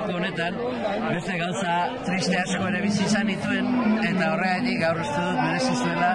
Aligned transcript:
honetan, 0.00 0.54
beste 1.10 1.36
gauza 1.38 1.72
triste 2.06 2.38
asko 2.40 2.68
ere 2.68 2.80
bizi 2.80 3.04
izan 3.04 3.26
dituen, 3.28 3.66
eta 4.08 4.30
horregatik 4.32 4.78
gaur 4.80 5.00
uste 5.02 5.20
dut 5.20 5.40
merezi 5.40 5.74
zuela, 5.76 6.10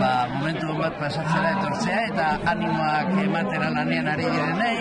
ba, 0.00 0.10
momentu 0.34 0.76
bat 0.78 0.98
pasatzera 1.00 1.52
etortzea, 1.56 2.02
eta 2.10 2.26
animoak 2.52 3.12
ematera 3.24 3.70
lanean 3.76 4.10
ari 4.12 4.28
direnei, 4.34 4.76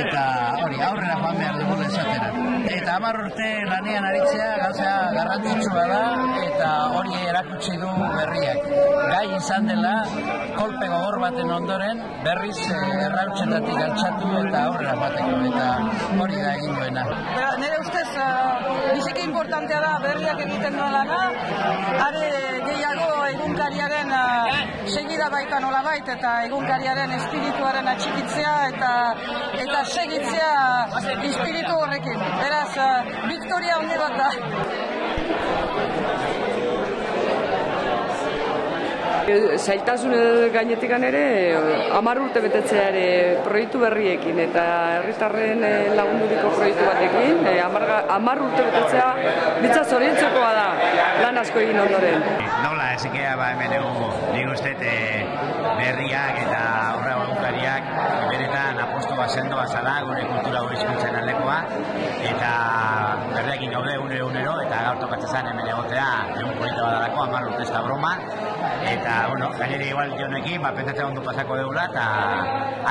eta 0.00 0.24
hori, 0.64 0.82
aurrera 0.88 1.18
joan 1.20 1.38
behar 1.38 1.60
dugu 1.60 1.78
esatera. 1.86 2.32
Eta 2.72 2.96
hamar 2.96 3.20
urte 3.24 3.50
lanean 3.70 4.08
aritzea 4.10 4.50
gauza 4.64 4.90
garrantzitsua 5.18 5.86
da, 5.92 6.02
erakutsi 7.42 7.76
du 7.76 7.88
berriak. 8.16 8.58
Gai 9.12 9.26
izan 9.36 9.66
dela, 9.66 9.92
kolpe 10.56 10.86
gogor 10.92 11.18
baten 11.22 11.50
ondoren, 11.50 12.02
berriz 12.24 12.58
eh, 12.70 13.06
errautsetatik 13.06 13.80
altxatu 13.86 14.30
eta 14.42 14.62
aurrera 14.68 14.94
bateko, 15.00 15.40
eta 15.50 15.66
hori 16.22 16.38
da 16.44 16.52
egin 16.58 16.74
duena. 16.78 17.04
Bera, 17.34 17.50
nire 17.62 17.80
ustez, 17.82 18.10
uh, 18.16 18.26
biziki 18.94 19.26
importantea 19.28 19.80
da 19.86 19.92
berriak 20.06 20.44
egiten 20.46 20.78
nola 20.78 21.02
da, 21.10 21.22
are 22.06 22.24
gehiago 22.68 23.10
egunkariaren 23.32 24.14
uh, 24.18 24.62
segida 24.94 25.30
baita 25.34 25.60
nola 25.66 25.82
bait, 25.88 26.12
eta 26.16 26.36
egunkariaren 26.48 27.16
espirituaren 27.18 27.92
atxikitzea, 27.96 28.54
eta 28.70 28.92
eta 29.66 29.84
segitzea 29.96 30.54
espiritu 31.32 31.74
horrekin. 31.80 32.18
Beraz, 32.38 32.70
uh, 32.78 33.28
Victoria 33.34 33.80
handi 33.80 33.96
bat 34.06 34.14
da. 34.22 34.30
Zailtasun 39.22 40.12
gainetik 40.52 40.90
ere, 40.96 41.22
hamar 41.94 42.18
urte 42.18 42.40
betetzea 42.42 42.88
ere 42.90 43.04
proiektu 43.44 43.78
berriekin 43.82 44.38
eta 44.42 44.64
herritarren 44.98 45.62
eh, 45.62 45.92
lagunduriko 45.94 46.50
proiektu 46.56 46.86
batekin, 46.88 47.46
eh, 47.46 47.60
hamar 47.62 48.42
urte 48.42 48.64
betetzea 48.66 49.06
bitza 49.62 49.84
zoriontzekoa 49.84 50.50
da 50.58 50.66
lan 51.22 51.38
asko 51.38 51.62
egin 51.62 51.78
ondoren. 51.84 52.26
Nola, 52.64 52.88
ezikea 52.96 53.36
ba 53.38 53.52
hemen 53.54 53.76
egongo, 53.78 54.10
nik 54.34 54.50
uste 54.56 54.74
eh, 54.90 55.22
berriak 55.78 56.42
eta 56.42 56.62
horra 56.96 57.14
baukariak 57.22 57.90
benetan 58.30 58.82
aposto 58.86 59.16
bat 59.18 59.30
sendo 59.30 59.56
bat 59.56 59.70
zala, 59.70 59.94
gure 60.08 60.26
kultura 60.32 60.64
gure 60.66 60.80
izkuntzen 60.80 61.20
aldekoa, 61.22 61.60
eta 62.32 62.52
berriakin 63.36 63.76
gaude 63.78 63.98
une 64.02 64.22
unero, 64.30 64.58
eta 64.66 64.82
gaur 64.88 65.00
tokatzen 65.06 65.52
hemen 65.52 65.70
egotea, 65.76 66.10
egun 66.40 66.58
proiektu 66.58 66.82
bat 66.82 66.98
dalako, 66.98 67.24
hamar 67.28 67.48
urte 67.52 67.70
broma, 67.86 68.16
eta, 68.86 69.26
bueno, 69.28 69.50
gainera 69.58 69.84
igual 69.84 70.10
jonekin, 70.18 70.62
ba, 70.62 70.72
pentsatzen 70.74 71.06
ondo 71.06 71.22
pasako 71.22 71.56
deula, 71.56 71.84
eta 71.90 72.04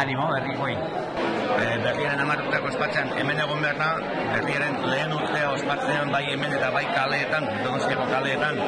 animo, 0.01 0.27
berri 0.31 0.55
goi. 0.55 0.73
E, 0.73 1.65
berriaren 1.83 2.21
amartutako 2.23 2.71
ospatzen 2.71 3.11
hemen 3.19 3.39
egon 3.43 3.61
behar 3.61 3.77
da, 3.77 3.89
berriaren 4.33 4.77
lehen 4.89 5.13
urtea 5.17 5.49
ospatzen 5.57 6.11
bai 6.15 6.23
hemen 6.33 6.55
eta 6.57 6.71
bai 6.75 6.85
kaleetan, 6.95 7.49
donostiako 7.63 8.07
kaleetan, 8.11 8.61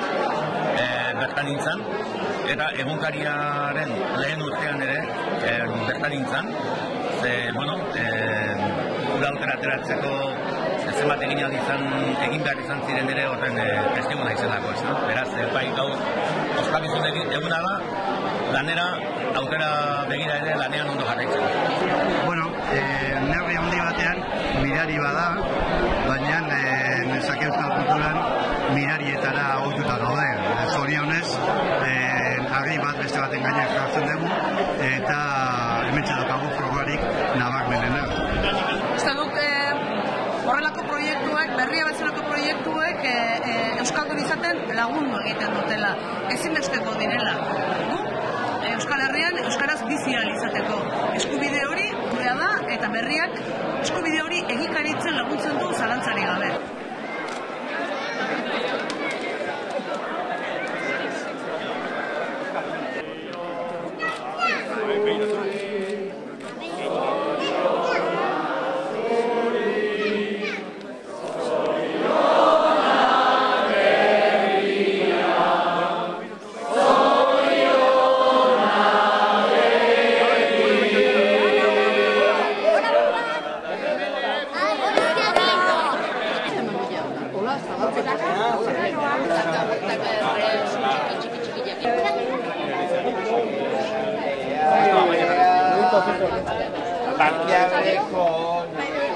e, 0.73 0.87
bertan 1.21 1.49
nintzen, 1.51 1.85
eta 2.53 2.69
egunkariaren 2.85 3.95
lehen 4.19 4.47
urtean 4.49 4.87
ere, 4.87 4.99
e, 5.39 5.55
bertan 5.87 6.17
nintzen, 6.17 6.51
ze, 7.21 7.35
bueno, 7.55 7.79
e, 7.95 8.07
ura 9.15 9.31
ateratzeko 9.53 10.13
zenbat 10.99 11.23
egin 11.25 11.39
izan, 11.59 11.85
egin 12.27 12.43
behar 12.43 12.59
izan 12.65 12.83
ziren 12.87 13.09
ere 13.15 13.25
horren 13.31 13.57
e, 13.57 13.67
testigo 13.95 14.23
naizelako, 14.23 14.73
ez 14.75 14.83
no? 14.87 14.95
Beraz, 15.07 15.29
e, 15.33 15.47
bai 15.55 15.65
gaur 15.77 15.95
ospakizun 16.63 17.07
eguna 17.39 17.59
da, 17.67 17.73
lanera, 18.53 18.87
aukera 19.41 19.69
begira 20.09 20.37
ere 20.41 20.55
lanean 20.61 20.89
ondo 20.93 21.05
jarraitzen. 21.09 21.41
Bueno, 22.25 22.49
eh, 22.77 23.15
neurri 23.29 23.55
handi 23.61 23.79
batean, 23.81 24.19
mirari 24.61 24.97
bada, 25.01 25.25
baina 26.07 26.39
eh, 26.57 26.99
nezake 27.09 27.49
euskal 27.49 27.71
kulturan 27.77 28.19
mirarietara 28.75 29.47
ohituta 29.63 29.97
gaude. 30.03 30.29
Zorionez, 30.75 31.27
eh, 31.89 32.57
agi 32.59 32.77
bat 32.85 33.01
beste 33.01 33.19
baten 33.23 33.47
gainek 33.47 33.73
jartzen 33.77 34.09
dugu, 34.11 34.29
proiektuek 42.53 43.05
e, 43.05 43.13
e, 43.49 43.79
Euskaldun 43.79 44.19
izaten 44.19 44.59
lagundu 44.75 45.19
egiten 45.21 45.53
dutela. 45.55 45.95
Ezinbesteko 46.33 46.93
direla. 46.99 47.33
Gu, 47.89 47.99
Euskal 48.73 49.01
Herrian 49.07 49.37
Euskaraz 49.45 49.81
bizi 49.87 50.13
izateko. 50.35 50.77
Eskubide 51.15 51.65
hori 51.69 51.89
gurea 52.11 52.35
da 52.35 52.51
eta 52.75 52.89
berriak 52.89 53.39
eskubide 53.81 54.21
hori 54.21 54.43
egikaritzen 54.47 55.15
laguntzen 55.15 55.59
du 55.59 55.73
zalantzari 55.73 56.23
gabe. 56.23 56.82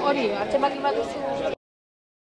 Hori, 0.06 0.26
atxemakin 0.42 0.82
bat 0.82 0.94
duzu. 0.94 1.57